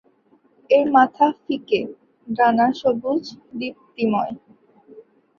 এর 0.69 0.85
মাথা 0.91 1.27
ফিকে, 1.41 1.81
ডানা 2.27 2.67
সবুজ 2.79 3.23
দীপ্তিময়। 3.59 4.33